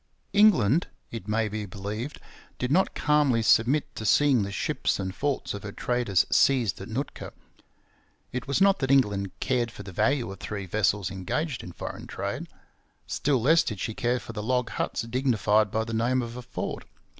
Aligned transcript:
England, 0.33 0.87
it 1.11 1.27
may 1.27 1.47
be 1.47 1.67
believed, 1.67 2.19
did 2.57 2.71
not 2.71 2.95
calmly 2.95 3.43
submit 3.43 3.95
to 3.95 4.03
seeing 4.03 4.41
the 4.41 4.51
ships 4.51 4.99
and 4.99 5.13
forts 5.13 5.53
of 5.53 5.61
her 5.61 5.71
traders 5.71 6.25
seized 6.31 6.81
at 6.81 6.89
Nootka. 6.89 7.31
It 8.31 8.47
was 8.47 8.59
not 8.59 8.79
that 8.79 8.89
England 8.89 9.29
cared 9.39 9.69
for 9.69 9.83
the 9.83 9.91
value 9.91 10.31
of 10.31 10.39
three 10.39 10.65
vessels 10.65 11.11
engaged 11.11 11.61
in 11.61 11.71
foreign 11.71 12.07
trade. 12.07 12.47
Still 13.05 13.39
less 13.43 13.61
did 13.63 13.79
she 13.79 13.93
care 13.93 14.19
for 14.19 14.33
the 14.33 14.41
log 14.41 14.71
huts 14.71 15.03
dignified 15.03 15.69
by 15.69 15.83
the 15.83 15.93
name 15.93 16.23
of 16.23 16.35
a 16.35 16.41
fort. 16.41 16.83